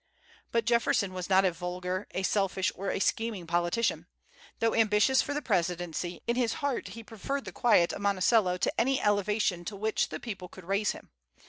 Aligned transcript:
But 0.51 0.65
Jefferson 0.65 1.13
was 1.13 1.29
not 1.29 1.45
a 1.45 1.51
vulgar, 1.51 2.07
a 2.09 2.23
selfish, 2.23 2.71
or 2.73 2.89
a 2.89 2.97
scheming 2.99 3.45
politician. 3.45 4.07
Though 4.57 4.73
ambitious 4.73 5.21
for 5.21 5.35
the 5.35 5.43
presidency, 5.43 6.23
in 6.25 6.35
his 6.35 6.53
heart 6.53 6.87
he 6.97 7.03
preferred 7.03 7.45
the 7.45 7.51
quiet 7.51 7.93
of 7.93 8.01
Monticello 8.01 8.57
to 8.57 8.81
any 8.81 8.99
elevation 8.99 9.63
to 9.65 9.75
which 9.75 10.09
the 10.09 10.19
people 10.19 10.47
could 10.49 10.63
raise 10.65 10.93
him. 10.93 11.11